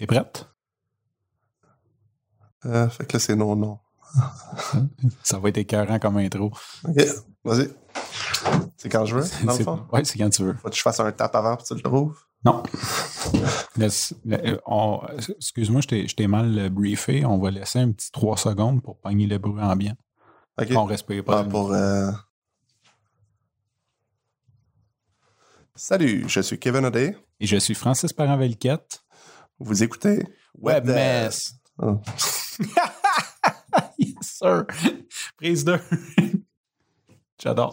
T'es 0.00 0.06
prête? 0.06 0.48
Euh, 2.64 2.88
fait 2.88 3.04
que 3.06 3.12
là, 3.12 3.18
c'est 3.20 3.36
non, 3.36 3.54
non. 3.54 3.78
Ça 5.22 5.38
va 5.38 5.50
être 5.50 5.58
écœurant 5.58 5.98
comme 5.98 6.16
intro. 6.16 6.50
OK, 6.88 6.96
vas-y. 7.44 7.68
C'est 8.78 8.88
quand 8.88 9.04
je 9.04 9.16
veux, 9.16 9.44
dans 9.46 9.58
le 9.58 9.62
fond? 9.62 9.86
Ouais, 9.92 10.02
c'est 10.06 10.16
quand 10.18 10.30
tu 10.30 10.42
veux. 10.42 10.54
Faut 10.54 10.70
que 10.70 10.74
je 10.74 10.80
fasse 10.80 11.00
un 11.00 11.12
tap 11.12 11.34
avant 11.36 11.54
pour 11.56 11.64
que 11.64 11.68
tu 11.68 11.74
le 11.74 11.82
trouves? 11.82 12.18
Non. 12.46 12.62
On- 14.66 15.00
Excuse-moi, 15.36 15.82
je 15.82 16.06
t'ai- 16.14 16.26
mal 16.26 16.58
euh, 16.58 16.70
briefé. 16.70 17.26
On 17.26 17.38
va 17.38 17.50
laisser 17.50 17.80
un 17.80 17.92
petit 17.92 18.10
3 18.10 18.38
secondes 18.38 18.82
pour 18.82 18.98
pogner 18.98 19.26
le 19.26 19.36
bruit 19.36 19.62
ambiant. 19.62 19.96
OK. 20.58 20.68
On 20.76 20.86
respire 20.86 21.22
pas. 21.24 21.40
Ah, 21.40 21.44
pour... 21.44 21.74
euh, 21.74 22.10
Salut, 25.74 26.24
je 26.26 26.40
suis 26.40 26.58
Kevin 26.58 26.86
O'Day. 26.86 27.16
Et 27.40 27.46
je 27.46 27.56
suis 27.58 27.74
Francis 27.74 28.14
Parent-Velquette. 28.14 29.02
Vous 29.60 29.82
écoutez 29.82 30.22
Webmess. 30.58 31.54
Oh. 31.82 31.98
yes, 33.98 34.16
sir. 34.20 34.66
Prise 35.38 35.64
2. 35.64 35.80
J'adore. 37.42 37.72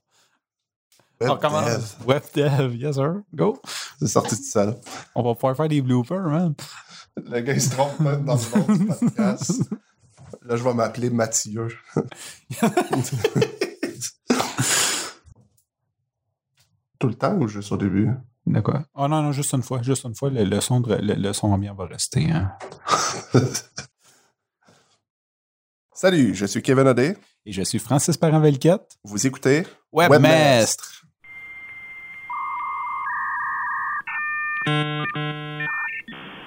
On 1.19 1.27
Web 1.31 1.39
commence. 1.41 1.65
dev. 1.65 2.05
WebDev. 2.07 2.75
Yes, 2.77 2.95
sir. 2.95 3.15
Go. 3.35 3.61
C'est 3.99 4.07
sorti 4.07 4.37
de 4.37 4.43
ça, 4.43 4.63
là. 4.65 4.75
On 5.13 5.23
va 5.23 5.33
pouvoir 5.35 5.57
faire 5.57 5.67
des 5.67 5.81
bloopers, 5.81 6.29
man. 6.29 6.53
Le 7.17 7.41
gars, 7.41 7.51
il 7.51 7.61
se 7.61 7.71
trompe 7.71 8.01
dans 8.01 8.11
le 8.11 8.19
nom 8.19 8.35
du 8.77 8.85
podcast. 8.85 9.63
Là, 10.43 10.55
je 10.55 10.63
vais 10.63 10.73
m'appeler 10.73 11.09
Mathieu. 11.09 11.67
Tout 16.99 17.07
le 17.07 17.15
temps 17.15 17.35
ou 17.35 17.47
juste 17.49 17.71
au 17.73 17.77
début? 17.77 18.09
De 18.47 18.61
quoi? 18.61 18.85
Oh 18.95 19.07
non, 19.07 19.21
non, 19.21 19.31
juste 19.33 19.53
une 19.53 19.61
fois. 19.63 19.81
Juste 19.81 20.05
une 20.05 20.15
fois. 20.15 20.29
Le, 20.29 20.43
le 20.43 20.61
son, 20.61 20.79
de- 20.79 20.95
le, 20.95 21.13
le 21.15 21.33
son 21.33 21.47
ambiant 21.51 21.75
va 21.75 21.85
rester. 21.85 22.31
hein. 22.31 22.51
Salut, 25.93 26.33
je 26.35 26.45
suis 26.45 26.61
Kevin 26.61 26.87
O'Day. 26.87 27.17
Et 27.45 27.51
je 27.51 27.61
suis 27.63 27.79
Francis 27.79 28.15
Parent-Velquette. 28.17 28.97
Vous 29.03 29.25
écoutez 29.27 29.65
Webmestre. 29.91 31.03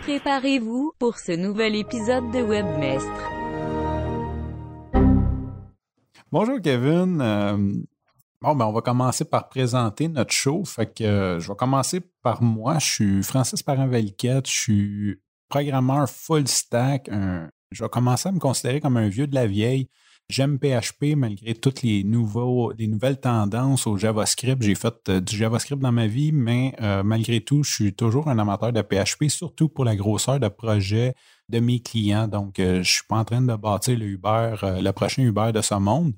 Préparez-vous 0.03 0.93
pour 0.99 1.19
ce 1.19 1.33
nouvel 1.33 1.77
épisode 1.77 2.31
de 2.33 2.41
Webmestre. 2.43 3.31
Bonjour 6.33 6.61
Kevin. 6.63 7.21
Euh, 7.21 7.73
bon, 8.43 8.55
ben, 8.55 8.67
on 8.67 8.73
va 8.73 8.81
commencer 8.81 9.25
par 9.25 9.49
présenter 9.49 10.09
notre 10.09 10.33
show. 10.33 10.65
Fait 10.65 10.87
que 10.87 11.05
euh, 11.05 11.41
je 11.41 11.49
vais 11.49 11.57
commencer 11.57 12.01
par 12.23 12.43
moi. 12.43 12.79
Je 12.79 12.87
suis 12.87 13.23
Francis 13.23 13.63
Parent-Velquette. 13.63 14.49
Je 14.49 14.53
suis 14.53 15.21
programmeur 15.49 16.09
full 16.09 16.47
stack. 16.47 17.11
je 17.71 17.83
vais 17.85 17.89
commencer 17.89 18.29
à 18.29 18.33
me 18.33 18.39
considérer 18.39 18.81
comme 18.81 18.97
un 18.97 19.09
vieux 19.09 19.27
de 19.27 19.35
la 19.35 19.47
vieille. 19.47 19.89
J'aime 20.31 20.61
PHP 20.61 21.17
malgré 21.17 21.55
toutes 21.55 21.83
les, 21.83 22.05
nouveaux, 22.05 22.71
les 22.79 22.87
nouvelles 22.87 23.19
tendances 23.19 23.89
au 23.89 23.97
JavaScript. 23.97 24.63
J'ai 24.63 24.77
fait 24.77 24.95
euh, 25.09 25.21
du 25.21 25.37
JavaScript 25.37 25.83
dans 25.83 25.91
ma 25.91 26.07
vie, 26.07 26.31
mais 26.31 26.73
euh, 26.81 27.03
malgré 27.03 27.41
tout, 27.41 27.65
je 27.65 27.73
suis 27.73 27.95
toujours 27.95 28.29
un 28.29 28.39
amateur 28.39 28.73
de 28.73 28.81
PHP, 28.81 29.29
surtout 29.29 29.69
pour 29.69 29.85
la 29.85 29.97
grosseur 29.97 30.39
de 30.39 30.47
projet 30.47 31.15
de 31.49 31.59
mes 31.59 31.81
clients. 31.81 32.29
Donc, 32.29 32.55
je 32.59 32.77
ne 32.77 32.83
suis 32.85 33.03
pas 33.09 33.17
en 33.17 33.25
train 33.25 33.41
de 33.41 33.57
bâtir 33.57 33.99
le 33.99 34.07
Uber, 34.07 34.55
le 34.63 34.91
prochain 34.93 35.23
Uber 35.23 35.51
de 35.53 35.63
ce 35.63 35.75
monde. 35.75 36.13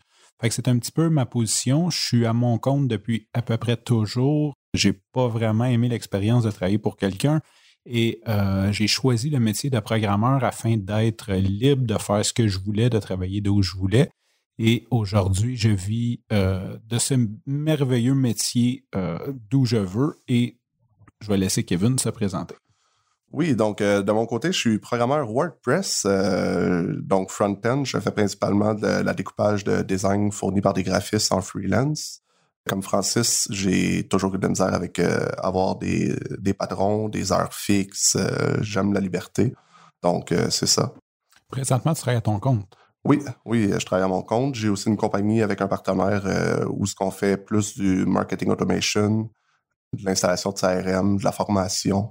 C'est 0.51 0.69
un 0.69 0.79
petit 0.79 0.93
peu 0.93 1.09
ma 1.09 1.27
position. 1.27 1.91
Je 1.91 2.01
suis 2.01 2.27
à 2.27 2.33
mon 2.33 2.59
compte 2.59 2.89
depuis 2.89 3.29
à 3.33 3.43
peu 3.43 3.57
près 3.57 3.77
toujours. 3.77 4.55
J'ai 4.75 4.93
pas 4.93 5.29
vraiment 5.29 5.67
aimé 5.67 5.89
l'expérience 5.89 6.45
de 6.45 6.51
travailler 6.51 6.79
pour 6.79 6.97
quelqu'un. 6.97 7.41
Et 7.85 8.21
euh, 8.29 8.73
j'ai 8.73 8.87
choisi 8.87 9.31
le 9.31 9.41
métier 9.41 9.71
de 9.71 9.81
programmeur 9.81 10.45
afin 10.45 10.77
d'être 10.77 11.33
libre 11.35 11.85
de 11.85 11.99
faire 11.99 12.25
ce 12.25 12.33
que 12.33 12.49
je 12.49 12.59
voulais, 12.59 12.91
de 12.91 12.99
travailler 12.99 13.41
d'où 13.41 13.63
je 13.63 13.77
voulais. 13.77 14.11
Et 14.59 14.87
aujourd'hui, 14.91 15.57
je 15.57 15.71
vis 15.71 16.21
euh, 16.33 16.79
de 16.87 16.99
ce 16.99 17.15
merveilleux 17.47 18.15
métier 18.15 18.85
euh, 18.95 19.19
d'où 19.51 19.65
je 19.65 19.79
veux. 19.79 20.21
Et 20.29 20.59
je 21.21 21.29
vais 21.29 21.37
laisser 21.37 21.65
Kevin 21.65 21.99
se 21.99 22.09
présenter. 22.11 22.55
Oui, 23.33 23.57
donc 23.57 23.81
euh, 23.81 24.03
de 24.03 24.13
mon 24.13 24.27
côté, 24.27 24.53
je 24.53 24.59
suis 24.59 24.79
programmeur 24.79 25.31
WordPress, 25.31 26.03
euh, 26.05 26.95
donc 27.01 27.31
front-end. 27.31 27.83
Je 27.85 27.99
fais 27.99 28.11
principalement 28.11 28.75
de 28.75 28.87
la 28.87 29.15
découpage 29.15 29.65
de 29.65 29.81
design 29.81 30.31
fourni 30.31 30.61
par 30.61 30.75
des 30.75 30.83
graphistes 30.83 31.33
en 31.33 31.41
freelance. 31.41 32.21
Comme 32.69 32.83
Francis, 32.83 33.49
j'ai 33.51 34.07
toujours 34.07 34.35
eu 34.35 34.39
de 34.39 34.43
la 34.43 34.49
misère 34.51 34.75
avec 34.75 34.99
euh, 34.99 35.27
avoir 35.39 35.77
des, 35.77 36.15
des 36.39 36.53
patrons, 36.53 37.09
des 37.09 37.33
heures 37.33 37.55
fixes. 37.55 38.19
J'aime 38.61 38.93
la 38.93 39.01
liberté. 39.01 39.55
Donc, 40.03 40.35
c'est 40.51 40.67
ça. 40.67 40.93
Présentement, 41.49 41.95
tu 41.95 42.03
travailles 42.03 42.19
à 42.19 42.23
ton 42.23 42.39
compte? 42.39 42.77
Oui, 43.05 43.21
oui, 43.45 43.73
je 43.77 43.85
travaille 43.85 44.05
à 44.05 44.09
mon 44.09 44.23
compte. 44.23 44.55
J'ai 44.55 44.69
aussi 44.69 44.89
une 44.89 44.97
compagnie 44.97 45.43
avec 45.43 45.61
un 45.61 45.67
partenaire 45.67 46.67
où 46.71 46.87
ce 46.87 46.95
qu'on 46.95 47.11
fait 47.11 47.37
plus 47.37 47.77
du 47.77 48.05
marketing 48.07 48.51
automation, 48.51 49.31
de 49.93 50.05
l'installation 50.05 50.51
de 50.51 50.59
CRM, 50.59 51.17
de 51.17 51.25
la 51.25 51.33
formation, 51.33 52.11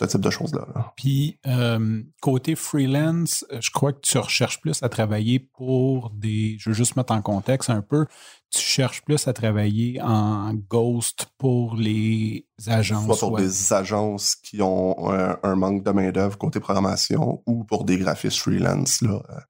ce 0.00 0.06
type 0.06 0.20
de 0.20 0.30
choses-là. 0.30 0.66
là. 0.74 0.92
Puis, 0.96 1.38
euh, 1.46 2.02
côté 2.22 2.54
freelance, 2.54 3.44
euh, 3.52 3.58
je 3.60 3.70
crois 3.70 3.92
que 3.92 4.00
tu 4.00 4.16
recherches 4.16 4.60
plus 4.60 4.82
à 4.82 4.88
travailler 4.88 5.38
pour 5.38 6.10
des. 6.10 6.56
Je 6.58 6.70
veux 6.70 6.74
juste 6.74 6.96
mettre 6.96 7.12
en 7.12 7.20
contexte 7.20 7.68
un 7.68 7.82
peu. 7.82 8.06
Tu 8.50 8.60
cherches 8.60 9.02
plus 9.02 9.28
à 9.28 9.32
travailler 9.32 10.00
en 10.02 10.54
ghost 10.54 11.26
pour 11.36 11.76
les 11.76 12.46
agences. 12.66 13.04
Soit 13.04 13.28
pour 13.28 13.36
des 13.36 13.72
agences 13.72 14.34
qui 14.34 14.62
ont 14.62 15.12
un, 15.12 15.38
un 15.42 15.54
manque 15.54 15.84
de 15.84 15.90
main-d'œuvre 15.90 16.38
côté 16.38 16.60
programmation 16.60 17.42
ou 17.46 17.64
pour 17.64 17.84
des 17.84 17.98
graphistes 17.98 18.38
freelance 18.38 19.02
là, 19.02 19.22
euh, 19.30 19.40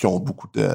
qui 0.00 0.06
ont 0.06 0.18
beaucoup 0.18 0.48
de, 0.54 0.66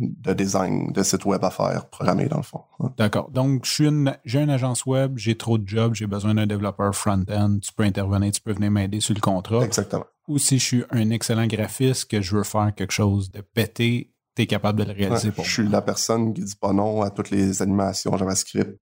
de 0.00 0.32
design 0.32 0.92
de 0.92 1.02
sites 1.02 1.26
web 1.26 1.44
à 1.44 1.50
faire, 1.50 1.90
programmer 1.90 2.24
dans 2.24 2.38
le 2.38 2.42
fond. 2.42 2.62
hein. 2.80 2.90
D'accord. 2.96 3.30
Donc, 3.30 3.66
une- 3.78 4.16
j'ai 4.24 4.40
une 4.40 4.48
agence 4.48 4.86
web, 4.86 5.18
j'ai 5.18 5.36
trop 5.36 5.58
de 5.58 5.68
jobs, 5.68 5.94
j'ai 5.94 6.06
besoin 6.06 6.32
d'un 6.34 6.46
développeur 6.46 6.94
front-end. 6.94 7.58
Tu 7.60 7.70
peux 7.74 7.82
intervenir, 7.82 8.32
tu 8.32 8.40
peux 8.40 8.52
venir 8.54 8.70
m'aider 8.70 9.00
sur 9.00 9.14
le 9.14 9.20
contrat. 9.20 9.62
Exactement. 9.62 10.06
Ou 10.26 10.38
si 10.38 10.58
je 10.58 10.64
suis 10.64 10.84
un 10.90 11.10
excellent 11.10 11.46
graphiste, 11.46 12.10
que 12.10 12.22
je 12.22 12.34
veux 12.34 12.44
faire 12.44 12.72
quelque 12.74 12.92
chose 12.92 13.30
de 13.30 13.42
pété, 13.42 14.14
tu 14.34 14.42
es 14.42 14.46
capable 14.46 14.78
de 14.78 14.84
le 14.90 14.92
réaliser 14.96 15.28
Ouais, 15.28 15.34
pour 15.34 15.44
je 15.44 15.50
suis 15.52 15.68
la 15.68 15.82
personne 15.82 16.32
qui 16.32 16.42
dit 16.42 16.56
pas 16.58 16.72
non 16.72 17.02
à 17.02 17.10
toutes 17.10 17.28
les 17.28 17.60
animations 17.60 18.16
JavaScript 18.16 18.80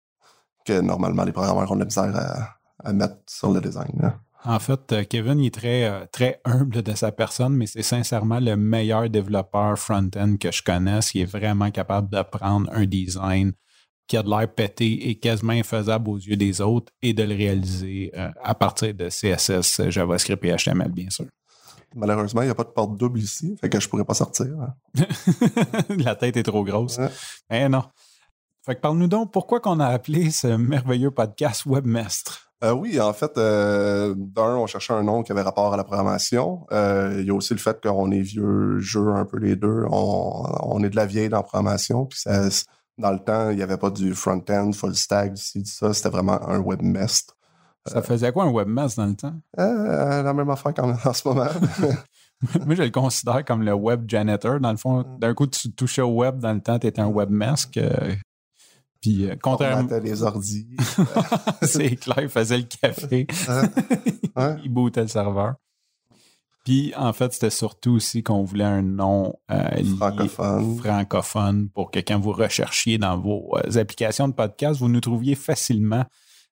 que 0.64 0.80
normalement 0.80 1.24
les 1.24 1.32
programmeurs 1.32 1.70
ont 1.70 1.74
de 1.74 1.80
la 1.80 1.84
misère 1.84 2.16
à, 2.16 2.88
à 2.88 2.92
mettre 2.94 3.16
sur 3.28 3.52
le 3.52 3.60
design. 3.60 3.92
là. 4.00 4.18
En 4.46 4.58
fait, 4.58 4.92
euh, 4.92 5.04
Kevin 5.04 5.40
il 5.40 5.46
est 5.46 5.50
très, 5.54 5.84
euh, 5.84 6.04
très 6.12 6.40
humble 6.44 6.82
de 6.82 6.94
sa 6.94 7.12
personne, 7.12 7.54
mais 7.56 7.66
c'est 7.66 7.82
sincèrement 7.82 8.40
le 8.40 8.56
meilleur 8.56 9.08
développeur 9.08 9.78
front-end 9.78 10.36
que 10.38 10.52
je 10.52 10.62
connaisse. 10.62 11.14
Il 11.14 11.22
est 11.22 11.24
vraiment 11.24 11.70
capable 11.70 12.10
de 12.10 12.22
prendre 12.22 12.70
un 12.72 12.84
design 12.84 13.52
qui 14.06 14.18
a 14.18 14.22
de 14.22 14.28
l'air 14.28 14.46
pété 14.54 15.08
et 15.08 15.18
quasiment 15.18 15.54
infaisable 15.54 16.10
aux 16.10 16.18
yeux 16.18 16.36
des 16.36 16.60
autres 16.60 16.92
et 17.00 17.14
de 17.14 17.22
le 17.22 17.34
réaliser 17.34 18.12
euh, 18.14 18.28
à 18.42 18.54
partir 18.54 18.92
de 18.92 19.08
CSS, 19.08 19.88
JavaScript 19.88 20.44
et 20.44 20.54
HTML, 20.54 20.92
bien 20.92 21.08
sûr. 21.08 21.24
Malheureusement, 21.96 22.42
il 22.42 22.46
n'y 22.46 22.50
a 22.50 22.54
pas 22.54 22.64
de 22.64 22.68
porte 22.68 22.98
double 22.98 23.20
ici, 23.20 23.56
fait 23.58 23.70
que 23.70 23.80
je 23.80 23.88
pourrais 23.88 24.04
pas 24.04 24.14
sortir. 24.14 24.46
hein. 24.60 24.74
La 25.96 26.16
tête 26.16 26.36
est 26.36 26.42
trop 26.42 26.64
grosse. 26.64 26.98
Ouais. 26.98 27.08
Eh 27.50 27.68
non. 27.68 27.84
Fait 28.66 28.74
que 28.74 28.80
parle-nous 28.80 29.08
donc, 29.08 29.32
pourquoi 29.32 29.60
qu'on 29.60 29.80
a 29.80 29.86
appelé 29.86 30.30
ce 30.30 30.48
merveilleux 30.48 31.12
podcast 31.12 31.64
Webmestre? 31.64 32.43
Euh, 32.64 32.72
oui, 32.72 32.98
en 33.00 33.12
fait, 33.12 33.36
euh, 33.36 34.14
d'un, 34.16 34.56
on 34.56 34.66
cherchait 34.66 34.94
un 34.94 35.02
nom 35.02 35.22
qui 35.22 35.32
avait 35.32 35.42
rapport 35.42 35.74
à 35.74 35.76
la 35.76 35.84
programmation. 35.84 36.66
Euh, 36.72 37.18
Il 37.20 37.26
y 37.26 37.30
a 37.30 37.34
aussi 37.34 37.52
le 37.52 37.60
fait 37.60 37.78
qu'on 37.82 38.10
est 38.10 38.22
vieux 38.22 38.78
jeu 38.78 39.06
un 39.14 39.26
peu 39.26 39.38
les 39.38 39.54
deux. 39.54 39.84
On, 39.90 40.44
on 40.62 40.82
est 40.82 40.88
de 40.90 40.96
la 40.96 41.04
vieille 41.06 41.28
dans 41.28 41.38
la 41.38 41.42
programmation. 41.42 42.06
Puis 42.06 42.20
ça, 42.20 42.48
dans 42.96 43.10
le 43.12 43.18
temps, 43.18 43.50
il 43.50 43.56
n'y 43.56 43.62
avait 43.62 43.76
pas 43.76 43.90
du 43.90 44.14
front-end, 44.14 44.72
full 44.72 44.94
stack, 44.94 45.34
du 45.34 45.64
ça. 45.64 45.92
C'était 45.92 46.08
vraiment 46.08 46.40
un 46.48 46.58
webmestre. 46.60 47.36
Ça 47.86 48.00
faisait 48.00 48.32
quoi 48.32 48.44
un 48.44 48.50
webmestre 48.50 48.98
dans 49.00 49.06
le 49.06 49.14
temps? 49.14 49.34
La 49.58 50.32
même 50.32 50.48
affaire 50.48 50.72
qu'en 50.72 50.90
en 50.92 51.12
ce 51.12 51.28
moment. 51.28 51.50
Moi, 52.66 52.74
je 52.74 52.82
le 52.82 52.90
considère 52.90 53.44
comme 53.44 53.62
le 53.62 53.72
web 53.74 54.04
janitor. 54.08 54.58
Dans 54.60 54.70
le 54.70 54.76
fond, 54.76 55.00
Mm. 55.00 55.18
d'un 55.18 55.34
coup, 55.34 55.46
tu 55.46 55.70
touchais 55.72 56.02
au 56.02 56.14
web, 56.14 56.38
dans 56.38 56.52
le 56.52 56.60
temps, 56.60 56.78
tu 56.78 56.86
étais 56.86 57.00
un 57.00 57.08
webmask. 57.08 57.78
Puis, 59.04 59.26
euh, 59.26 59.34
on 59.34 59.38
contrairement. 59.42 59.82
mettait 59.82 60.00
les 60.00 60.22
ordis. 60.22 60.66
C'est 61.62 61.94
clair, 61.96 62.20
il 62.22 62.30
faisait 62.30 62.56
le 62.56 62.62
café. 62.62 63.26
Hein? 63.48 63.68
Ouais. 64.34 64.56
il 64.64 64.72
bootait 64.72 65.02
le 65.02 65.08
serveur. 65.08 65.56
Puis, 66.64 66.94
en 66.96 67.12
fait, 67.12 67.34
c'était 67.34 67.50
surtout 67.50 67.96
aussi 67.96 68.22
qu'on 68.22 68.44
voulait 68.44 68.64
un 68.64 68.80
nom 68.80 69.34
euh, 69.50 69.84
Francophone. 69.98 70.78
francophone 70.78 71.68
pour 71.68 71.90
que 71.90 71.98
quand 71.98 72.18
vous 72.18 72.32
recherchiez 72.32 72.96
dans 72.96 73.18
vos 73.18 73.58
euh, 73.58 73.76
applications 73.78 74.26
de 74.26 74.32
podcast, 74.32 74.80
vous 74.80 74.88
nous 74.88 75.02
trouviez 75.02 75.34
facilement. 75.34 76.06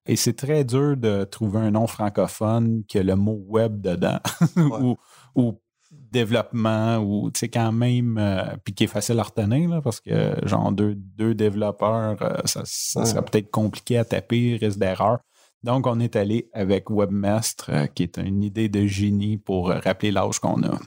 Et 0.04 0.16
c'est 0.16 0.34
très 0.34 0.64
dur 0.64 0.98
de 0.98 1.24
trouver 1.24 1.60
un 1.60 1.70
nom 1.70 1.86
francophone 1.86 2.82
que 2.86 2.98
le 2.98 3.16
mot 3.16 3.42
web 3.48 3.80
dedans 3.80 4.18
ou, 4.58 4.98
ou 5.34 5.58
développement 5.92 6.98
ou 6.98 7.30
tu 7.30 7.40
sais 7.40 7.48
quand 7.48 7.72
même 7.72 8.18
euh, 8.18 8.44
puis 8.64 8.74
qui 8.74 8.84
est 8.84 8.88
facile 8.88 9.18
à 9.18 9.22
retenir 9.22 9.68
là, 9.68 9.80
parce 9.80 10.00
que 10.00 10.36
genre 10.46 10.72
deux, 10.72 10.94
deux 10.94 11.34
développeurs 11.34 12.20
euh, 12.22 12.36
ça, 12.44 12.62
ça 12.64 13.04
serait 13.04 13.22
peut-être 13.22 13.50
compliqué 13.50 13.98
à 13.98 14.04
taper 14.04 14.58
risque 14.60 14.78
d'erreur 14.78 15.18
Donc, 15.62 15.86
on 15.86 16.00
est 16.00 16.16
allé 16.16 16.50
avec 16.52 16.90
Webmestre, 16.90 17.70
euh, 17.70 17.86
qui 17.86 18.02
est 18.02 18.18
une 18.18 18.42
idée 18.42 18.68
de 18.68 18.86
génie 18.86 19.38
pour 19.38 19.70
euh, 19.70 19.78
rappeler 19.78 20.10
l'âge 20.10 20.38
qu'on 20.40 20.62
a. 20.64 20.78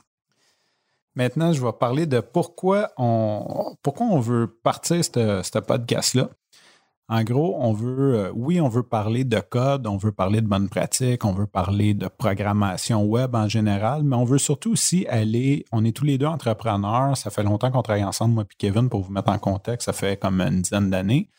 Maintenant, 1.15 1.53
je 1.53 1.65
vais 1.65 1.71
parler 1.71 2.05
de 2.05 2.19
pourquoi 2.19 2.91
on, 2.97 3.75
pourquoi 3.81 4.07
on 4.07 4.19
veut 4.19 4.47
partir 4.47 5.03
ce 5.03 5.41
ce 5.43 5.59
podcast-là. 5.59 6.29
En 7.07 7.23
gros, 7.23 7.55
on 7.59 7.71
veut, 7.71 8.15
euh, 8.15 8.31
oui, 8.33 8.59
on 8.59 8.67
veut 8.67 8.81
parler 8.81 9.25
de 9.25 9.39
code, 9.39 9.85
on 9.85 9.95
veut 9.95 10.11
parler 10.11 10.41
de 10.41 10.47
bonnes 10.47 10.69
pratiques, 10.69 11.23
on 11.23 11.33
veut 11.33 11.45
parler 11.45 11.93
de 11.93 12.07
programmation 12.07 13.03
web 13.03 13.35
en 13.35 13.47
général, 13.47 14.03
mais 14.03 14.15
on 14.15 14.23
veut 14.25 14.39
surtout 14.39 14.71
aussi 14.71 15.05
aller, 15.05 15.65
on 15.71 15.85
est 15.85 15.95
tous 15.95 16.05
les 16.05 16.17
deux 16.17 16.25
entrepreneurs, 16.25 17.15
ça 17.15 17.29
fait 17.29 17.43
longtemps 17.43 17.69
qu'on 17.69 17.83
travaille 17.83 18.03
ensemble, 18.03 18.33
moi 18.33 18.43
et 18.43 18.55
Kevin, 18.57 18.89
pour 18.89 19.03
vous 19.03 19.11
mettre 19.11 19.29
en 19.29 19.37
contexte, 19.37 19.85
ça 19.85 19.93
fait 19.93 20.19
comme 20.19 20.41
une 20.41 20.63
dizaine 20.63 20.89
d'années. 20.89 21.29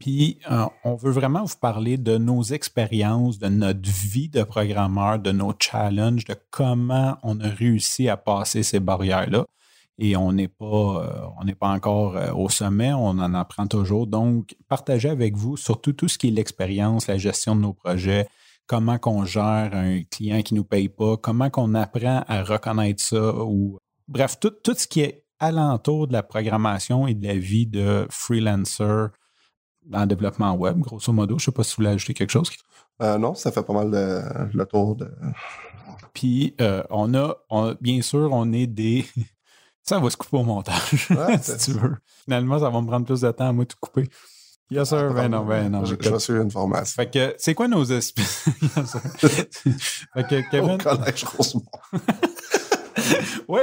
Puis, 0.00 0.40
euh, 0.50 0.66
on 0.82 0.96
veut 0.96 1.12
vraiment 1.12 1.44
vous 1.44 1.56
parler 1.60 1.96
de 1.96 2.18
nos 2.18 2.42
expériences, 2.42 3.38
de 3.38 3.48
notre 3.48 3.88
vie 3.88 4.28
de 4.28 4.42
programmeur, 4.42 5.20
de 5.20 5.30
nos 5.30 5.52
challenges, 5.60 6.24
de 6.24 6.36
comment 6.50 7.18
on 7.22 7.38
a 7.40 7.48
réussi 7.48 8.08
à 8.08 8.16
passer 8.16 8.64
ces 8.64 8.80
barrières-là 8.80 9.46
et 9.98 10.16
on 10.16 10.32
n'est 10.32 10.48
pas, 10.48 10.64
euh, 10.64 11.26
on 11.40 11.44
n'est 11.44 11.56
pas 11.56 11.68
encore 11.68 12.16
euh, 12.16 12.32
au 12.32 12.48
sommet, 12.48 12.92
on 12.92 13.08
en 13.08 13.34
apprend 13.34 13.66
toujours. 13.66 14.06
Donc, 14.06 14.56
partagez 14.68 15.10
avec 15.10 15.36
vous 15.36 15.56
surtout 15.56 15.92
tout 15.92 16.08
ce 16.08 16.18
qui 16.18 16.28
est 16.28 16.30
l'expérience, 16.30 17.08
la 17.08 17.18
gestion 17.18 17.56
de 17.56 17.62
nos 17.62 17.72
projets, 17.72 18.28
comment 18.66 18.98
qu'on 18.98 19.24
gère 19.24 19.70
un 19.74 20.02
client 20.04 20.40
qui 20.42 20.54
ne 20.54 20.60
nous 20.60 20.64
paye 20.64 20.88
pas, 20.88 21.16
comment 21.16 21.50
qu'on 21.50 21.74
apprend 21.74 22.22
à 22.28 22.44
reconnaître 22.44 23.02
ça, 23.02 23.34
ou 23.34 23.78
bref, 24.06 24.38
tout, 24.38 24.50
tout 24.50 24.74
ce 24.74 24.86
qui 24.86 25.00
est 25.00 25.24
alentour 25.40 26.06
de 26.06 26.12
la 26.12 26.22
programmation 26.22 27.08
et 27.08 27.14
de 27.14 27.26
la 27.26 27.36
vie 27.36 27.66
de 27.66 28.06
freelancer 28.08 29.08
dans 29.84 30.00
le 30.00 30.06
développement 30.06 30.54
web, 30.54 30.78
grosso 30.78 31.12
modo. 31.12 31.38
Je 31.38 31.42
ne 31.42 31.44
sais 31.46 31.52
pas 31.52 31.64
si 31.64 31.72
vous 31.72 31.82
voulez 31.82 31.94
ajouter 31.94 32.14
quelque 32.14 32.30
chose. 32.30 32.50
Euh, 33.00 33.18
non, 33.18 33.34
ça 33.34 33.50
fait 33.50 33.62
pas 33.62 33.72
mal 33.72 33.90
le 34.52 34.66
tour 34.66 34.96
de. 34.96 35.10
Puis, 36.12 36.54
on 36.90 37.14
a, 37.14 37.36
bien 37.80 38.02
sûr, 38.02 38.30
on 38.32 38.52
est 38.52 38.66
des, 38.66 39.06
ça 39.88 39.98
va 39.98 40.10
se 40.10 40.16
couper 40.16 40.36
au 40.36 40.44
montage, 40.44 41.08
si 41.40 41.56
tu 41.56 41.72
veux. 41.72 41.96
Finalement, 42.24 42.58
ça 42.58 42.68
va 42.68 42.80
me 42.80 42.86
prendre 42.86 43.06
plus 43.06 43.22
de 43.22 43.30
temps 43.30 43.48
à 43.48 43.52
moi 43.52 43.64
de 43.64 43.72
couper. 43.80 44.08
Yes, 44.70 44.90
sir. 44.90 45.14
Ben 45.14 45.28
non, 45.28 45.46
ben 45.46 45.70
non. 45.70 45.84
J'ai 45.86 46.10
reçu 46.10 46.32
une 46.38 46.50
formation. 46.50 47.02
Fait 47.02 47.10
que, 47.10 47.34
c'est 47.38 47.54
quoi 47.54 47.68
nos 47.68 47.84
espèces? 47.84 48.44
fait 49.18 50.28
que, 50.28 50.50
Kevin? 50.50 50.72
Au 50.72 50.76
collège 50.76 51.24
Rosemont. 51.24 51.64
oui, 53.48 53.60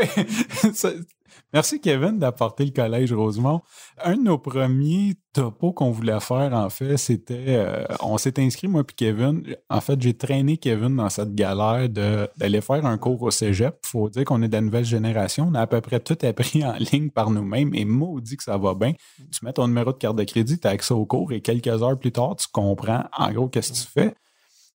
Merci, 1.56 1.80
Kevin, 1.80 2.19
d'apporter 2.19 2.66
le 2.66 2.72
collège 2.72 3.13
Rosemont. 3.13 3.62
Un 4.04 4.18
de 4.18 4.24
nos 4.24 4.38
premiers 4.38 5.13
topos 5.31 5.72
qu'on 5.72 5.90
voulait 5.90 6.19
faire, 6.19 6.52
en 6.52 6.69
fait, 6.69 6.98
c'était. 6.98 7.46
Euh, 7.48 7.86
on 8.02 8.18
s'est 8.18 8.38
inscrit, 8.42 8.68
moi 8.68 8.84
puis 8.84 8.98
Kevin. 8.98 9.42
En 9.69 9.80
fait, 9.80 10.02
j'ai 10.02 10.13
traîné 10.13 10.57
Kevin 10.57 10.98
dans 10.98 11.10
cette 11.10 11.34
galère 11.34 11.88
d'aller 11.88 12.60
faire 12.60 12.86
un 12.86 12.98
cours 12.98 13.22
au 13.22 13.31
cégep. 13.31 13.74
Il 13.86 13.88
faut 13.88 14.10
dire 14.10 14.25
qu'on 14.25 14.42
est 14.42 14.50
de 14.50 14.54
la 14.54 14.60
nouvelle 14.60 14.84
génération. 14.84 15.48
On 15.50 15.54
a 15.54 15.62
à 15.62 15.68
peu 15.68 15.80
près 15.80 16.02
tout 16.02 16.18
appris 16.24 16.66
en 16.66 16.74
ligne 16.74 17.10
par 17.10 17.31
nous-mêmes 17.31 17.74
et 17.74 17.86
maudit 17.86 18.36
que 18.36 18.44
ça 18.44 18.58
va 18.58 18.74
bien. 18.74 18.92
Tu 19.31 19.46
mets 19.46 19.54
ton 19.54 19.69
numéro 19.69 19.94
de 19.94 19.98
carte 19.98 20.18
de 20.18 20.25
crédit, 20.25 20.60
tu 20.60 20.68
as 20.68 20.72
accès 20.72 20.94
au 20.94 21.06
cours 21.06 21.31
et 21.31 21.40
quelques 21.40 21.68
heures 21.68 21.98
plus 21.98 22.12
tard, 22.12 22.36
tu 22.36 22.48
comprends 22.51 23.06
en 23.18 23.31
gros 23.31 23.48
qu'est-ce 23.48 23.72
que 23.72 23.78
tu 23.78 23.88
fais. 23.94 24.13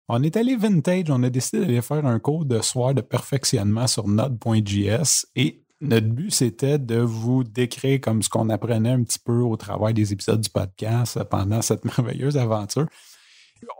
On 0.08 0.22
est 0.22 0.36
allé 0.36 0.54
vintage, 0.54 1.10
on 1.10 1.24
a 1.24 1.28
décidé 1.28 1.58
d'aller 1.58 1.82
faire 1.82 2.06
un 2.06 2.20
cours 2.20 2.44
de 2.44 2.60
soir 2.60 2.94
de 2.94 3.00
perfectionnement 3.00 3.88
sur 3.88 4.06
Node.js 4.06 5.26
et 5.34 5.64
notre 5.80 6.08
but, 6.08 6.30
c'était 6.30 6.78
de 6.78 6.98
vous 6.98 7.44
décrire 7.44 8.00
comme 8.00 8.22
ce 8.22 8.28
qu'on 8.28 8.48
apprenait 8.50 8.90
un 8.90 9.02
petit 9.02 9.18
peu 9.18 9.40
au 9.40 9.56
travail 9.56 9.94
des 9.94 10.12
épisodes 10.12 10.40
du 10.40 10.50
podcast 10.50 11.22
pendant 11.24 11.62
cette 11.62 11.84
merveilleuse 11.98 12.36
aventure. 12.36 12.86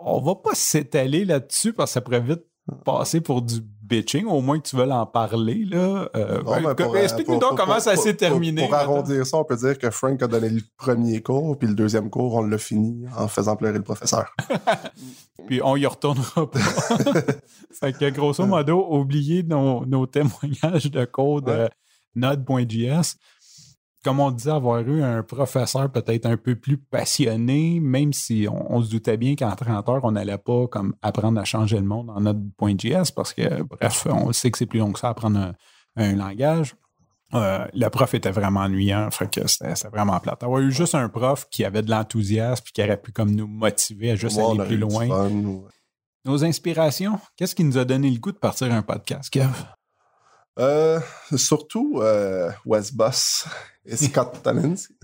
On 0.01 0.21
va 0.21 0.35
pas 0.35 0.55
s'étaler 0.55 1.25
là-dessus 1.25 1.73
parce 1.73 1.91
que 1.91 1.95
ça 1.95 2.01
pourrait 2.01 2.21
vite 2.21 2.45
passer 2.85 3.21
pour 3.21 3.43
du 3.43 3.61
bitching, 3.61 4.27
au 4.27 4.41
moins 4.41 4.59
que 4.59 4.69
tu 4.69 4.77
veux 4.77 4.91
en 4.91 5.07
parler. 5.07 5.65
Là. 5.65 6.09
Euh, 6.15 6.43
ben, 6.43 6.75
euh, 6.79 6.95
explique-nous 7.03 7.39
donc 7.39 7.57
comment 7.57 7.81
ça 7.81 7.97
s'est 7.97 8.15
terminé. 8.15 8.67
Pour, 8.67 8.75
arrondir 8.75 9.27
ça, 9.27 9.39
on 9.39 9.45
peut 9.45 9.57
dire 9.57 9.79
que 9.79 9.91
Frank 9.91 10.23
a 10.23 10.27
donné 10.27 10.51
le 10.51 10.61
premier 10.77 11.23
cours, 11.23 11.59
puis 11.59 11.69
le 11.69 11.75
deuxième 11.75 12.11
cours, 12.11 12.35
on 12.35 12.43
l'a 12.43 12.59
fini 12.59 13.07
en 13.17 13.29
faisant 13.29 13.57
pleurer 13.57 13.79
le 13.79 13.85
professeur. 13.85 14.35
puis 15.47 15.61
on 15.65 15.77
y 15.77 15.87
retournera 15.87 16.51
pas. 16.51 16.59
fait 17.73 17.93
que 17.97 18.11
grosso 18.11 18.45
modo, 18.45 18.87
oubliez 18.91 19.43
nos, 19.43 20.07
témoignages 20.07 20.91
de 20.91 21.05
code. 21.07 21.49
Euh, 21.49 21.69
Node.js. 22.15 23.17
Comme 24.05 24.21
on 24.21 24.31
disait, 24.31 24.53
avoir 24.53 24.81
eu 24.81 25.03
un 25.03 25.23
professeur 25.23 25.91
peut-être 25.91 26.27
un 26.27 26.37
peu 26.37 26.55
plus 26.55 26.79
passionné, 26.79 27.81
même 27.81 28.13
si 28.13 28.47
on, 28.49 28.81
se 28.81 28.91
doutait 28.91 29.17
bien 29.17 29.35
qu'en 29.35 29.55
30 29.55 29.89
heures, 29.89 30.05
on 30.05 30.13
n'allait 30.13 30.39
pas 30.39 30.69
comme 30.69 30.95
apprendre 31.03 31.41
à 31.41 31.45
changer 31.45 31.77
le 31.77 31.85
monde 31.85 32.11
en 32.11 32.21
Node.js 32.21 33.11
parce 33.15 33.35
que, 33.35 33.63
bref, 33.63 34.07
on 34.09 34.33
sait 34.33 34.51
que 34.51 34.59
c'est 34.59 34.67
plus 34.67 34.79
long 34.79 34.93
que 34.93 35.01
ça 35.01 35.09
apprendre 35.09 35.53
un, 35.97 36.13
langage. 36.15 36.77
Euh, 37.35 37.67
le 37.75 37.89
prof 37.89 38.15
était 38.15 38.31
vraiment 38.31 38.61
ennuyant, 38.61 39.11
fait 39.11 39.29
que 39.31 39.47
c'était 39.47 39.75
vraiment 39.89 40.19
plate. 40.21 40.43
Avoir 40.43 40.61
eu 40.61 40.71
juste 40.71 40.95
un 40.95 41.09
prof 41.09 41.47
qui 41.51 41.65
avait 41.65 41.83
de 41.83 41.91
l'enthousiasme 41.91 42.65
et 42.67 42.73
qui 42.73 42.83
aurait 42.83 42.97
pu 42.97 43.13
comme 43.13 43.33
nous 43.33 43.49
motiver 43.49 44.13
à 44.13 44.15
juste 44.15 44.39
aller 44.39 44.65
plus 44.65 44.79
loin. 44.79 45.07
Nos 46.25 46.45
inspirations, 46.45 47.19
qu'est-ce 47.37 47.55
qui 47.55 47.65
nous 47.65 47.79
a 47.79 47.85
donné 47.85 48.11
le 48.11 48.19
goût 48.19 48.33
de 48.33 48.39
partir 48.39 48.73
un 48.73 48.83
podcast, 48.83 49.31
Kev? 49.31 49.51
Euh, 50.59 50.99
surtout 51.37 52.01
euh, 52.03 52.51
Wes 52.67 52.93
Boss 52.93 53.47
et 53.85 53.97
Scott 54.09 54.43
Talinsky. 54.43 54.95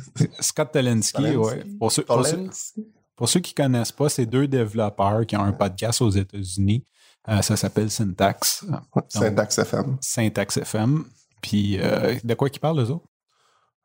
Scott 0.41 0.73
Talinsky, 0.73 1.37
oui. 1.37 1.77
Pour 1.79 1.93
ceux, 1.93 2.03
pour, 2.03 3.29
ceux, 3.29 3.41
qui 3.41 3.55
ne 3.57 3.65
connaissent 3.65 3.93
pas, 3.93 4.09
c'est 4.09 4.27
deux 4.27 4.49
développeurs 4.49 5.25
qui 5.27 5.37
ont 5.37 5.45
un 5.45 5.53
podcast 5.53 6.03
aux 6.03 6.11
États-Unis. 6.11 6.85
Euh, 7.29 7.41
ça 7.41 7.57
s'appelle 7.57 7.91
Syntax. 7.91 8.65
Syntax 9.09 9.59
FM. 9.59 9.97
Syntax 10.01 10.57
FM. 10.57 11.05
Puis 11.41 11.77
de 11.77 12.35
quoi 12.35 12.49
ils 12.53 12.61
parlent, 12.61 12.81
eux 12.81 12.91
autres? 12.91 13.07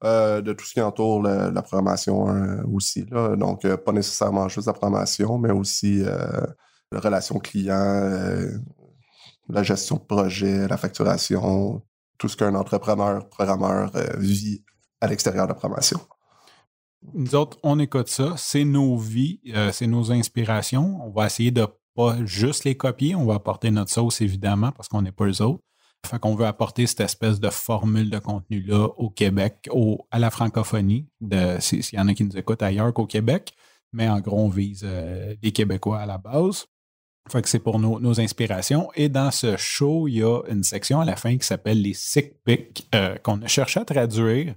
de 0.01 0.54
tout 0.54 0.63
ce 0.63 0.74
qui 0.74 0.81
entoure 0.81 1.22
la 1.24 1.62
programmation 1.62 2.63
aussi. 2.74 3.06
Là. 3.12 3.36
Donc, 3.36 3.68
pas 3.68 3.92
nécessairement 3.92 4.48
juste 4.48 4.68
la 4.68 4.74
programmation, 4.74 5.38
mais 5.38 5.51
aussi 5.51 6.01
la 6.92 7.00
relation 7.00 7.38
client, 7.38 8.39
la 9.50 9.63
gestion 9.63 9.98
de 9.98 10.01
projet, 10.01 10.68
la 10.68 10.78
facturation, 10.78 11.81
tout 12.18 12.28
ce 12.28 12.38
qu'un 12.38 12.56
entrepreneur, 12.56 13.28
programmeur 13.30 13.96
euh, 13.96 14.06
vit 14.18 14.63
à 15.01 15.07
l'extérieur 15.07 15.46
de 15.46 15.50
la 15.50 15.56
programmation. 15.56 16.00
Nous 17.13 17.36
autres, 17.36 17.57
on 17.63 17.80
écoute 17.80 18.10
ça. 18.10 18.36
C'est 18.38 18.66
nos 18.66 18.98
vies, 18.98 19.40
euh, 19.56 19.72
c'est 19.72 19.88
nos 19.88 20.12
inspirations. 20.12 21.00
On 21.01 21.10
va 21.10 21.25
essayer 21.25 21.51
de 21.51 21.66
pas 21.96 22.18
juste 22.25 22.66
les 22.66 22.75
copier. 22.75 23.16
On 23.16 23.25
va 23.25 23.36
apporter 23.36 23.72
notre 23.72 23.92
sauce, 23.92 24.22
évidemment, 24.22 24.72
parce 24.72 24.88
qu'on 24.88 25.01
n'est 25.01 25.12
pas 25.12 25.25
eux 25.25 25.42
autres. 25.42 25.63
Fait 26.06 26.19
qu'on 26.19 26.36
veut 26.36 26.46
apporter 26.46 26.88
cette 26.88 27.01
espèce 27.01 27.39
de 27.39 27.50
formule 27.50 28.10
de 28.10 28.20
contenu-là 28.20 28.88
au 28.98 29.10
Québec, 29.10 29.68
au, 29.72 30.08
à 30.12 30.20
la 30.20 30.29
francophonie, 30.29 31.10
s'il 31.60 31.84
y 31.94 32.00
en 32.00 32.08
a 32.08 32.13
qui 32.13 32.24
nous 32.24 32.38
écoutent 32.38 32.63
ailleurs 32.63 32.94
qu'au 32.94 33.06
Québec. 33.06 33.53
Mais 33.91 34.08
en 34.08 34.20
gros, 34.20 34.39
on 34.39 34.50
vise 34.50 34.84
euh, 34.86 35.36
les 35.41 35.51
Québécois 35.51 36.00
à 36.00 36.06
la 36.06 36.18
base. 36.18 36.68
Fait 37.29 37.41
que 37.41 37.50
c'est 37.50 37.59
pour 37.59 37.79
nos, 37.79 38.19
inspirations. 38.19 38.89
Et 38.95 39.09
dans 39.09 39.31
ce 39.31 39.55
show, 39.57 40.07
il 40.07 40.15
y 40.15 40.24
a 40.24 40.41
une 40.50 40.63
section 40.63 41.00
à 41.00 41.05
la 41.05 41.15
fin 41.15 41.38
qui 41.38 41.45
s'appelle 41.45 41.81
les 41.81 41.93
sick 41.93 42.43
pics 42.43 42.88
euh, 42.95 43.15
qu'on 43.24 43.41
a 43.41 43.48
cherché 43.48 43.79
à 43.79 43.86
traduire 43.86 44.55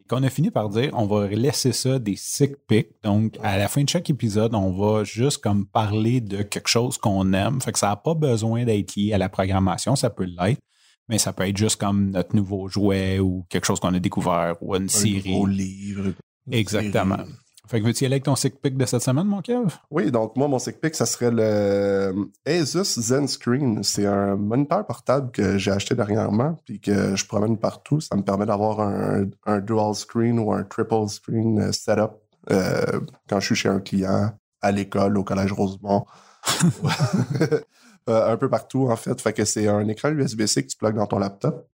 et 0.00 0.04
qu'on 0.08 0.22
a 0.22 0.30
fini 0.30 0.50
par 0.50 0.68
dire 0.68 0.90
on 0.94 1.06
va 1.06 1.26
laisser 1.28 1.72
ça 1.72 1.98
des 1.98 2.16
sick 2.16 2.56
pics. 2.66 2.90
Donc, 3.02 3.36
à 3.42 3.58
la 3.58 3.68
fin 3.68 3.82
de 3.82 3.88
chaque 3.88 4.08
épisode, 4.08 4.54
on 4.54 4.70
va 4.70 5.04
juste 5.04 5.38
comme 5.38 5.66
parler 5.66 6.20
de 6.20 6.42
quelque 6.42 6.68
chose 6.68 6.98
qu'on 6.98 7.32
aime. 7.32 7.60
Fait 7.60 7.72
que 7.72 7.78
ça 7.78 7.88
n'a 7.88 7.96
pas 7.96 8.14
besoin 8.14 8.64
d'être 8.64 8.94
lié 8.96 9.12
à 9.12 9.18
la 9.18 9.28
programmation, 9.28 9.96
ça 9.96 10.10
peut 10.10 10.24
l'être. 10.24 10.60
Mais 11.08 11.18
ça 11.18 11.32
peut 11.32 11.46
être 11.46 11.56
juste 11.56 11.76
comme 11.76 12.10
notre 12.10 12.34
nouveau 12.34 12.68
jouet 12.68 13.20
ou 13.20 13.46
quelque 13.48 13.64
chose 13.64 13.78
qu'on 13.78 13.94
a 13.94 14.00
découvert 14.00 14.56
ou 14.60 14.74
une 14.74 14.88
série. 14.88 15.28
Un 15.28 15.32
nouveau 15.34 15.46
livre. 15.46 16.12
Exactement. 16.50 17.18
Fait 17.66 17.80
que 17.80 17.86
veux-tu 17.86 18.04
y 18.04 18.06
aller 18.06 18.14
avec 18.14 18.24
ton 18.24 18.36
sick 18.36 18.60
pick 18.60 18.76
de 18.76 18.86
cette 18.86 19.02
semaine, 19.02 19.26
mon 19.26 19.40
Kev? 19.40 19.66
Oui, 19.90 20.10
donc 20.12 20.36
moi, 20.36 20.46
mon 20.46 20.58
sick 20.58 20.80
pick, 20.80 20.94
ça 20.94 21.04
serait 21.04 21.32
le 21.32 21.42
euh, 21.42 22.24
Asus 22.46 23.00
Zen 23.00 23.26
Screen. 23.26 23.82
C'est 23.82 24.06
un 24.06 24.36
moniteur 24.36 24.86
portable 24.86 25.32
que 25.32 25.58
j'ai 25.58 25.72
acheté 25.72 25.94
dernièrement 25.96 26.56
puis 26.64 26.80
que 26.80 27.16
je 27.16 27.26
promène 27.26 27.58
partout. 27.58 28.00
Ça 28.00 28.14
me 28.16 28.22
permet 28.22 28.46
d'avoir 28.46 28.80
un, 28.80 29.60
dual 29.60 29.94
screen 29.94 30.38
ou 30.38 30.52
un 30.52 30.62
triple 30.62 31.08
screen 31.08 31.60
euh, 31.60 31.72
setup 31.72 32.12
euh, 32.50 33.00
quand 33.28 33.40
je 33.40 33.46
suis 33.46 33.56
chez 33.56 33.68
un 33.68 33.80
client, 33.80 34.30
à 34.62 34.70
l'école, 34.70 35.18
au 35.18 35.24
collège 35.24 35.52
Rosemont. 35.52 36.06
un 38.06 38.36
peu 38.36 38.48
partout, 38.48 38.88
en 38.88 38.96
fait. 38.96 39.20
Fait 39.20 39.32
que 39.32 39.44
c'est 39.44 39.66
un 39.66 39.88
écran 39.88 40.10
USB-C 40.10 40.62
que 40.62 40.68
tu 40.68 40.76
plugues 40.76 40.96
dans 40.96 41.06
ton 41.06 41.18
laptop. 41.18 41.68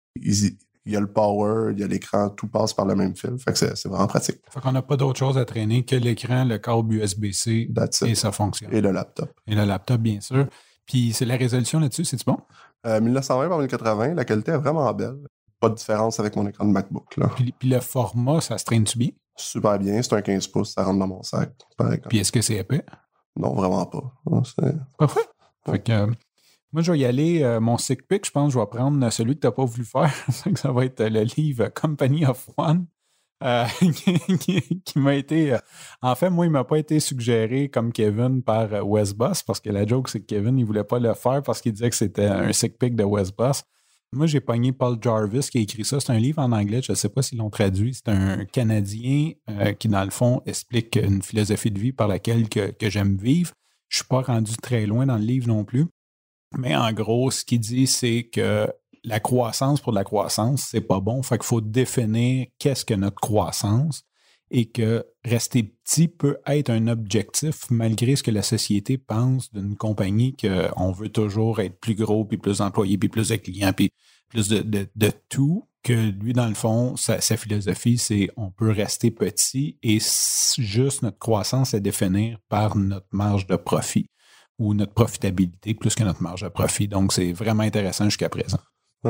Il 0.84 0.92
y 0.92 0.96
a 0.96 1.00
le 1.00 1.10
power, 1.12 1.72
il 1.72 1.78
y 1.78 1.84
a 1.84 1.86
l'écran, 1.86 2.30
tout 2.30 2.48
passe 2.48 2.74
par 2.74 2.86
le 2.86 2.94
même 2.94 3.14
fil. 3.14 3.36
Fait 3.38 3.52
que 3.52 3.58
c'est 3.58 3.88
vraiment 3.88 4.06
pratique. 4.06 4.40
Fait 4.50 4.60
qu'on 4.60 4.72
n'a 4.72 4.82
pas 4.82 4.96
d'autre 4.96 5.18
chose 5.18 5.38
à 5.38 5.44
traîner 5.44 5.84
que 5.84 5.96
l'écran, 5.96 6.44
le 6.44 6.58
câble 6.58 6.94
USB-C 6.94 7.70
et 8.06 8.14
ça 8.14 8.32
fonctionne. 8.32 8.72
Et 8.72 8.80
le 8.80 8.90
laptop. 8.90 9.30
Et 9.46 9.54
le 9.54 9.64
laptop, 9.64 10.00
bien 10.00 10.20
sûr. 10.20 10.46
Puis 10.86 11.12
c'est 11.12 11.24
la 11.24 11.36
résolution 11.36 11.78
là-dessus, 11.78 12.04
c'est-tu 12.04 12.24
bon? 12.24 12.38
1920 12.84 13.44
euh, 13.44 13.48
par 13.48 13.58
1080, 13.58 14.14
la 14.14 14.24
qualité 14.24 14.52
est 14.52 14.58
vraiment 14.58 14.92
belle. 14.92 15.18
Pas 15.60 15.68
de 15.68 15.74
différence 15.74 16.18
avec 16.18 16.34
mon 16.34 16.46
écran 16.48 16.64
de 16.64 16.72
MacBook. 16.72 17.16
Là. 17.16 17.30
Puis, 17.36 17.54
le 17.62 17.78
format, 17.78 18.40
ça 18.40 18.58
se 18.58 18.64
traîne-tu 18.64 18.98
bien? 18.98 19.10
Super 19.36 19.78
bien, 19.78 20.02
c'est 20.02 20.12
un 20.14 20.22
15 20.22 20.48
pouces, 20.48 20.74
ça 20.74 20.82
rentre 20.82 20.98
dans 20.98 21.06
mon 21.06 21.22
sac. 21.22 21.52
Puis 22.08 22.18
est-ce 22.18 22.32
que 22.32 22.42
c'est 22.42 22.56
épais? 22.56 22.84
Non, 23.36 23.54
vraiment 23.54 23.86
pas. 23.86 24.12
Non, 24.26 24.42
Parfait. 24.98 25.20
Fait 25.64 25.78
que, 25.78 25.92
euh, 25.92 26.06
moi, 26.72 26.82
je 26.82 26.92
vais 26.92 26.98
y 27.00 27.04
aller. 27.04 27.42
euh, 27.42 27.60
mon 27.60 27.76
sick 27.76 28.08
pick, 28.08 28.26
je 28.26 28.30
pense 28.30 28.48
que 28.48 28.54
je 28.54 28.58
vais 28.58 28.66
prendre 28.66 29.10
celui 29.10 29.34
que 29.34 29.40
tu 29.40 29.46
n'as 29.46 29.52
pas 29.52 29.64
voulu 29.64 29.84
faire. 29.84 30.12
Ça 30.56 30.72
va 30.72 30.84
être 30.84 31.00
euh, 31.00 31.10
le 31.10 31.22
livre 31.36 31.68
Company 31.68 32.24
of 32.24 32.48
One. 32.56 32.86
euh, 33.42 33.66
qui, 34.84 34.98
m'a 34.98 35.14
été. 35.14 35.56
en 36.00 36.14
fait, 36.14 36.30
moi, 36.30 36.46
il 36.46 36.48
ne 36.48 36.52
m'a 36.52 36.64
pas 36.64 36.78
été 36.78 37.00
suggéré 37.00 37.68
comme 37.68 37.92
Kevin 37.92 38.42
par 38.42 38.72
euh, 38.72 38.82
Wes 38.82 39.12
Boss 39.14 39.42
parce 39.42 39.58
que 39.58 39.68
la 39.68 39.84
joke, 39.84 40.08
c'est 40.08 40.20
que 40.20 40.26
Kevin, 40.26 40.56
il 40.58 40.62
ne 40.62 40.66
voulait 40.66 40.84
pas 40.84 41.00
le 41.00 41.12
faire 41.14 41.42
parce 41.42 41.60
qu'il 41.60 41.72
disait 41.72 41.90
que 41.90 41.96
c'était 41.96 42.26
un 42.26 42.52
sick 42.52 42.78
pick 42.78 42.94
de 42.94 43.02
Wes 43.04 43.32
Boss. 43.32 43.64
Moi, 44.12 44.26
j'ai 44.26 44.40
pogné 44.40 44.72
Paul 44.72 44.96
Jarvis 45.02 45.48
qui 45.50 45.58
a 45.58 45.60
écrit 45.60 45.84
ça. 45.84 45.98
C'est 45.98 46.12
un 46.12 46.18
livre 46.18 46.38
en 46.40 46.52
anglais, 46.52 46.82
je 46.82 46.92
ne 46.92 46.96
sais 46.96 47.08
pas 47.08 47.22
s'ils 47.22 47.38
l'ont 47.38 47.50
traduit. 47.50 47.94
C'est 47.94 48.10
un 48.10 48.44
Canadien 48.44 49.32
qui, 49.78 49.88
dans 49.88 50.04
le 50.04 50.10
fond, 50.10 50.42
explique 50.44 50.96
une 50.96 51.22
philosophie 51.22 51.70
de 51.70 51.78
vie 51.78 51.92
par 51.92 52.08
laquelle 52.08 52.48
que, 52.48 52.70
que 52.72 52.90
j'aime 52.90 53.16
vivre. 53.16 53.52
Je 53.88 53.96
ne 53.96 53.98
suis 54.02 54.08
pas 54.08 54.20
rendu 54.20 54.52
très 54.58 54.84
loin 54.84 55.06
dans 55.06 55.16
le 55.16 55.24
livre 55.24 55.48
non 55.48 55.64
plus. 55.64 55.86
Mais 56.56 56.75
en 56.76 56.92
gros, 56.92 57.30
ce 57.30 57.44
qu'il 57.44 57.61
dit, 57.61 57.87
c'est 57.87 58.25
que 58.25 58.68
la 59.04 59.21
croissance 59.21 59.80
pour 59.80 59.92
la 59.92 60.04
croissance, 60.04 60.68
c'est 60.71 60.80
pas 60.80 61.00
bon. 61.00 61.23
Fait 61.23 61.37
qu'il 61.38 61.47
faut 61.47 61.61
définir 61.61 62.47
qu'est-ce 62.59 62.85
que 62.85 62.94
notre 62.94 63.21
croissance 63.21 64.04
et 64.50 64.66
que 64.66 65.04
rester 65.25 65.62
petit 65.62 66.09
peut 66.09 66.37
être 66.47 66.71
un 66.71 66.87
objectif 66.87 67.71
malgré 67.71 68.16
ce 68.16 68.23
que 68.23 68.30
la 68.30 68.42
société 68.42 68.99
pense 68.99 69.50
d'une 69.52 69.76
compagnie 69.76 70.37
qu'on 70.37 70.92
veut 70.92 71.09
toujours 71.09 71.61
être 71.61 71.80
plus 71.80 71.94
gros, 71.94 72.25
puis 72.26 72.37
plus 72.37 72.59
d'employés, 72.59 72.99
puis 72.99 73.09
plus 73.09 73.30
de 73.30 73.37
clients, 73.37 73.73
puis 73.73 73.90
plus 74.28 74.49
de, 74.49 74.59
de- 74.61 74.88
de 74.94 75.11
tout. 75.28 75.66
Que 75.82 75.94
lui, 76.11 76.32
dans 76.32 76.47
le 76.47 76.54
fond, 76.54 76.97
sa, 76.97 77.18
philosophie, 77.21 77.99
c'est 77.99 78.28
on 78.37 78.52
peut 78.52 78.71
rester 78.71 79.11
petit 79.11 79.78
et 79.82 79.99
juste 80.59 81.02
notre 81.02 81.18
croissance 81.18 81.75
est 81.75 81.80
définir 81.80 82.38
par 82.49 82.76
notre 82.76 83.09
marge 83.11 83.49
de 83.49 83.56
profit 83.56 84.06
ou 84.59 84.75
notre 84.75 84.92
profitabilité 84.92 85.75
plus 85.75 85.94
que 85.94 86.04
notre 86.04 86.23
marge 86.23 86.42
de 86.42 86.49
profit. 86.49 86.88
Donc, 86.88 87.12
c'est 87.12 87.32
vraiment 87.32 87.62
intéressant 87.62 88.04
jusqu'à 88.04 88.28
présent. 88.28 88.59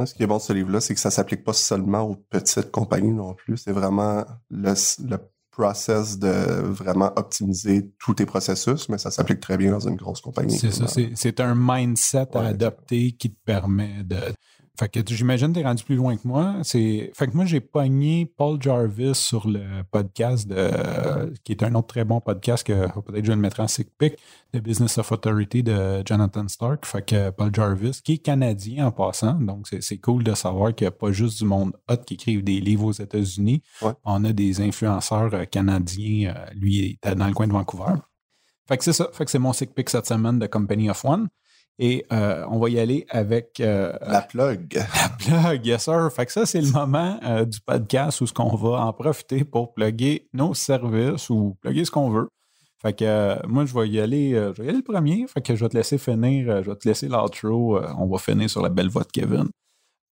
Ce 0.07 0.15
qui 0.15 0.23
est 0.23 0.27
bon 0.27 0.39
de 0.39 0.43
ce 0.43 0.53
livre-là, 0.55 0.81
c'est 0.81 0.95
que 0.95 1.01
ça 1.01 1.11
s'applique 1.11 1.45
pas 1.45 1.53
seulement 1.53 2.01
aux 2.03 2.17
petites 2.17 2.71
compagnies 2.71 3.13
non 3.13 3.35
plus. 3.35 3.59
C'est 3.59 3.73
vraiment 3.73 4.25
le, 4.49 4.73
le 5.07 5.19
process 5.51 6.19
de 6.19 6.63
vraiment 6.63 7.13
optimiser 7.17 7.93
tous 7.99 8.15
tes 8.15 8.27
processus, 8.27 8.89
mais 8.89 8.97
ça 8.97 9.11
s'applique 9.11 9.41
très 9.41 9.59
bien 9.59 9.71
dans 9.71 9.87
une 9.87 9.97
grosse 9.97 10.23
compagnie. 10.23 10.59
C'est 10.59 10.73
ça, 10.73 10.87
c'est 10.87 11.41
un 11.41 11.55
mindset 11.55 12.29
à 12.35 12.47
adopter 12.47 13.13
qui 13.13 13.31
te 13.31 13.39
permet 13.45 14.03
de. 14.03 14.17
Fait 14.79 14.89
que 14.89 15.01
j'imagine 15.15 15.49
que 15.49 15.55
tu 15.55 15.61
es 15.61 15.65
rendu 15.65 15.85
plus 15.85 15.97
loin 15.97 16.17
que 16.17 16.27
moi. 16.27 16.57
C'est. 16.63 17.11
Fait 17.15 17.27
que 17.27 17.37
moi, 17.37 17.45
j'ai 17.45 17.61
pogné 17.61 18.25
Paul 18.25 18.61
Jarvis 18.61 19.15
sur 19.15 19.47
le 19.47 19.83
podcast 19.91 20.49
de 20.49 21.33
qui 21.45 21.53
est 21.53 21.63
un 21.63 21.75
autre 21.75 21.89
très 21.89 22.05
bon 22.05 22.21
podcast 22.21 22.67
que 22.67 22.87
peut-être 23.01 23.25
je 23.25 23.31
vais 23.31 23.37
le 23.37 23.43
mettre 23.43 23.61
en 23.61 23.69
sick 23.69 23.89
pick, 23.99 24.17
The 24.53 24.59
Business 24.59 24.97
of 24.97 25.13
Authority 25.13 25.63
de 25.63 26.03
Jonathan 26.07 26.49
Stark. 26.49 26.87
Fait 26.87 27.05
que 27.05 27.31
Paul 27.31 27.55
Jarvis, 27.55 28.01
qui 28.03 28.15
est 28.15 28.19
canadien 28.19 28.87
en 28.87 28.93
passant, 28.93 29.35
donc 29.35 29.69
c'est 29.69 29.99
cool 29.99 30.25
de 30.25 30.35
savoir 30.35 30.75
qu'il 30.75 30.87
n'y 30.87 30.89
a 30.89 30.93
pas 30.93 31.13
juste 31.13 31.39
du 31.39 31.45
monde 31.45 31.77
hot 31.91 31.99
qui 31.99 32.15
écrivent 32.15 32.43
des 32.43 32.61
livres 32.61 32.87
aux 32.87 32.93
États-Unis. 32.93 33.63
Ouais. 33.83 33.93
On 34.05 34.25
a 34.25 34.33
des 34.33 34.63
influenceurs 34.63 35.35
euh, 35.35 35.45
canadiens. 35.45 36.35
euh, 36.35 36.47
lui, 36.55 36.77
il 36.77 36.91
était 36.93 37.15
dans 37.15 37.27
le 37.27 37.35
coin 37.35 37.47
de 37.47 37.53
Vancouver. 37.53 37.95
Fait 38.67 38.79
que 38.79 38.85
c'est 38.85 38.93
ça. 38.95 39.11
Fait 39.13 39.25
que 39.27 39.31
c'est 39.31 39.39
mon 39.39 39.53
sick 39.53 39.75
pick 39.75 39.91
cette 39.91 40.07
semaine 40.07 40.39
de 40.39 40.47
Company 40.47 40.89
of 40.89 41.05
One. 41.05 41.29
Et 41.79 42.05
euh, 42.13 42.45
on 42.49 42.59
va 42.59 42.69
y 42.69 42.79
aller 42.79 43.07
avec 43.09 43.59
euh, 43.61 43.93
La 44.07 44.23
plug. 44.23 44.75
la 44.77 45.09
plug, 45.49 45.67
yes 45.67 45.85
sir. 45.85 46.11
Fait 46.13 46.27
que 46.27 46.33
ça, 46.33 46.47
c'est 46.47 46.61
le 46.61 46.71
moment 46.71 47.19
euh, 47.25 47.45
du 47.45 47.61
podcast 47.61 48.21
où 48.21 48.27
ce 48.27 48.33
qu'on 48.33 48.55
va 48.55 48.85
en 48.85 48.93
profiter 48.93 49.45
pour 49.45 49.73
plugger 49.73 50.29
nos 50.33 50.55
services 50.55 51.31
ou 51.31 51.57
plugger 51.61 51.85
ce 51.85 51.91
qu'on 51.91 52.11
veut. 52.11 52.29
Fait 52.81 52.93
que 52.93 53.47
moi, 53.47 53.65
je 53.65 53.75
vais 53.75 53.89
y 53.89 54.01
aller, 54.01 54.33
je 54.33 54.61
vais 54.61 54.67
y 54.67 54.69
aller 54.69 54.79
le 54.79 54.85
premier. 54.85 55.27
Fait 55.29 55.41
que 55.41 55.55
je 55.55 55.65
vais 55.65 55.69
te 55.69 55.77
laisser 55.77 55.99
finir, 55.99 56.63
je 56.65 56.71
vais 56.71 56.77
te 56.77 56.89
laisser 56.89 57.09
l'outro. 57.09 57.79
on 57.97 58.07
va 58.09 58.19
finir 58.19 58.51
sur 58.51 58.61
la 58.61 58.71
belle 58.71 58.89
voix 58.89 59.05
de 59.05 59.13
Kevin. 59.13 59.49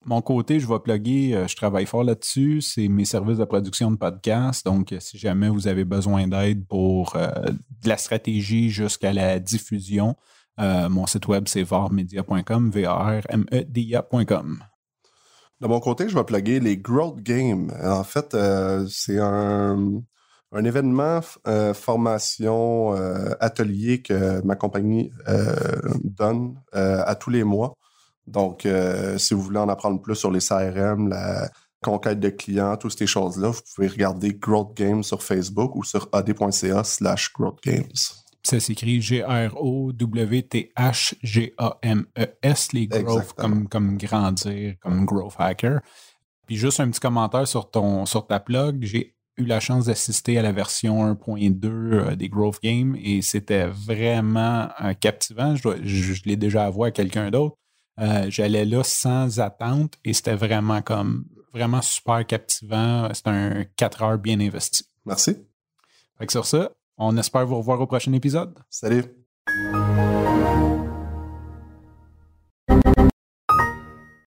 Mon 0.06 0.22
côté, 0.22 0.60
je 0.60 0.66
vais 0.66 0.78
plugger, 0.78 1.44
je 1.46 1.56
travaille 1.56 1.84
fort 1.84 2.04
là-dessus. 2.04 2.62
C'est 2.62 2.88
mes 2.88 3.04
services 3.04 3.36
de 3.36 3.44
production 3.44 3.90
de 3.90 3.96
podcast. 3.96 4.64
Donc, 4.64 4.94
si 4.98 5.18
jamais 5.18 5.50
vous 5.50 5.68
avez 5.68 5.84
besoin 5.84 6.26
d'aide 6.26 6.66
pour 6.66 7.18
de 7.18 7.88
la 7.88 7.98
stratégie 7.98 8.70
jusqu'à 8.70 9.12
la 9.12 9.38
diffusion, 9.38 10.16
euh, 10.60 10.88
mon 10.88 11.06
site 11.06 11.26
web, 11.26 11.44
c'est 11.48 11.62
varmedia.com, 11.62 12.70
V-A-R-M-E-D-I-A.com. 12.70 14.58
De 15.60 15.66
mon 15.66 15.80
côté, 15.80 16.08
je 16.08 16.14
vais 16.14 16.24
plugger 16.24 16.60
les 16.60 16.76
Growth 16.76 17.20
Games. 17.20 17.72
En 17.82 18.04
fait, 18.04 18.34
euh, 18.34 18.86
c'est 18.88 19.18
un, 19.18 20.02
événement, 20.52 21.20
euh, 21.48 21.74
formation, 21.74 22.92
atelier 23.40 24.02
que 24.02 24.40
ma 24.44 24.54
compagnie 24.54 25.10
donne 26.04 26.60
à 26.72 27.14
tous 27.16 27.30
les 27.30 27.44
mois. 27.44 27.74
Donc, 28.26 28.66
si 29.16 29.34
vous 29.34 29.42
voulez 29.42 29.58
en 29.58 29.68
apprendre 29.68 30.00
plus 30.00 30.14
sur 30.14 30.30
les 30.30 30.40
CRM, 30.40 31.08
la 31.08 31.50
conquête 31.82 32.20
de 32.20 32.30
clients, 32.30 32.76
toutes 32.76 32.96
ces 32.96 33.06
choses-là, 33.06 33.50
vous 33.50 33.60
pouvez 33.74 33.88
regarder 33.88 34.32
Growth 34.32 34.76
Games 34.76 35.02
sur 35.02 35.22
Facebook 35.22 35.74
ou 35.74 35.82
sur 35.82 36.08
ad.ca 36.12 36.84
slash 36.84 37.32
Growth 37.32 37.58
Games. 37.62 38.23
Ça 38.44 38.60
s'écrit 38.60 39.00
G-R-O-W-T-H-G-A-M-E-S, 41.34 42.72
les 42.72 42.86
growth 43.02 43.32
comme, 43.32 43.68
comme 43.68 43.96
grandir, 43.98 44.74
comme 44.80 45.04
growth 45.04 45.34
hacker. 45.38 45.80
Puis 46.46 46.56
juste 46.56 46.80
un 46.80 46.90
petit 46.90 47.00
commentaire 47.00 47.48
sur, 47.48 47.70
ton, 47.70 48.04
sur 48.06 48.26
ta 48.26 48.38
blog. 48.38 48.78
J'ai 48.82 49.14
eu 49.38 49.44
la 49.46 49.60
chance 49.60 49.86
d'assister 49.86 50.38
à 50.38 50.42
la 50.42 50.52
version 50.52 51.12
1.2 51.14 51.64
euh, 51.66 52.14
des 52.16 52.28
Growth 52.28 52.60
Games 52.62 52.96
et 53.02 53.22
c'était 53.22 53.66
vraiment 53.66 54.68
euh, 54.82 54.92
captivant. 54.94 55.56
Je- 55.56 55.82
je 55.82 56.22
l'ai 56.24 56.36
déjà 56.36 56.66
avoué 56.66 56.88
à 56.88 56.90
quelqu'un 56.90 57.30
d'autre. 57.30 57.56
Euh, 58.00 58.26
J'allais 58.28 58.64
là 58.64 58.82
sans 58.84 59.40
attente 59.40 59.94
et 60.04 60.12
c'était 60.12 60.34
vraiment 60.34 60.82
comme 60.82 61.24
vraiment 61.52 61.80
super 61.82 62.26
captivant. 62.26 63.08
C'était 63.14 63.30
un 63.30 63.64
4 63.76 64.02
heures 64.02 64.18
bien 64.18 64.38
investi. 64.40 64.84
Merci. 65.06 65.36
Fait 66.18 66.26
que 66.26 66.32
sur 66.32 66.44
ça, 66.46 66.70
on 66.96 67.16
espère 67.16 67.46
vous 67.46 67.58
revoir 67.58 67.80
au 67.80 67.86
prochain 67.86 68.12
épisode. 68.12 68.58
Salut! 68.70 69.04